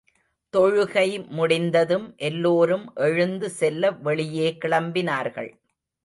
தொழுகை 0.53 1.27
முடிந்ததும் 1.29 2.13
எல்லோரும் 2.17 2.91
எழுந்து 2.95 3.49
செல்ல 3.49 3.91
வெளியே 3.91 4.57
கிளம்பினார்கள். 4.65 5.51